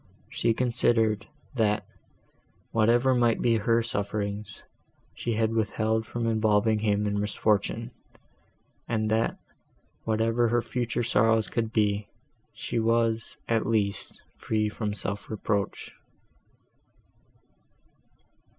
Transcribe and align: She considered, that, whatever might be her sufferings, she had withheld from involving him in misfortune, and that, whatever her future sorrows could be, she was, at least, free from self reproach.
She 0.31 0.55
considered, 0.55 1.27
that, 1.53 1.85
whatever 2.71 3.13
might 3.13 3.39
be 3.39 3.57
her 3.57 3.83
sufferings, 3.83 4.63
she 5.13 5.33
had 5.33 5.53
withheld 5.53 6.07
from 6.07 6.25
involving 6.25 6.79
him 6.79 7.05
in 7.05 7.19
misfortune, 7.19 7.91
and 8.87 9.11
that, 9.11 9.37
whatever 10.03 10.47
her 10.47 10.63
future 10.63 11.03
sorrows 11.03 11.47
could 11.47 11.71
be, 11.71 12.07
she 12.55 12.79
was, 12.79 13.37
at 13.47 13.67
least, 13.67 14.19
free 14.39 14.69
from 14.69 14.95
self 14.95 15.29
reproach. 15.29 15.91